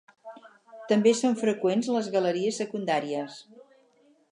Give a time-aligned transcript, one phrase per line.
[0.91, 3.39] També són freqüents les galeries secundàries.